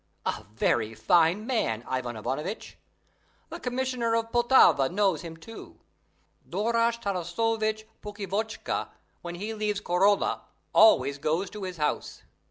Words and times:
A 0.25 0.45
very 0.53 0.95
fine 0.95 1.45
man, 1.45 1.83
Ivan 1.87 2.15
Ivanovitch! 2.17 2.75
The 3.49 3.59
commissioner 3.59 4.15
of 4.15 4.31
Poltava 4.31 4.89
knows 4.89 5.21
him 5.21 5.37
too. 5.37 5.79
Dorosh 6.49 6.97
Tarasovitch 6.99 7.83
Pukhivotchka, 8.01 8.89
when 9.21 9.35
he 9.35 9.53
leaves 9.53 9.79
Khorola, 9.79 10.41
always 10.73 11.19
goes 11.19 11.51
to 11.51 11.61
his 11.65 11.77
house. 11.77 12.23